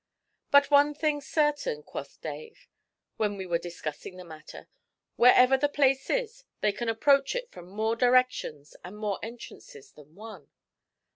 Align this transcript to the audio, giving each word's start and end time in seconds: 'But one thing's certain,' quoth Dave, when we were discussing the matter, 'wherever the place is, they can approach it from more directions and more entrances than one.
'But 0.49 0.71
one 0.71 0.95
thing's 0.95 1.27
certain,' 1.27 1.83
quoth 1.83 2.19
Dave, 2.21 2.67
when 3.17 3.37
we 3.37 3.45
were 3.45 3.59
discussing 3.59 4.17
the 4.17 4.23
matter, 4.23 4.67
'wherever 5.15 5.57
the 5.57 5.69
place 5.69 6.09
is, 6.09 6.43
they 6.61 6.71
can 6.71 6.89
approach 6.89 7.35
it 7.35 7.51
from 7.51 7.67
more 7.69 7.95
directions 7.95 8.75
and 8.83 8.97
more 8.97 9.19
entrances 9.21 9.91
than 9.91 10.15
one. 10.15 10.49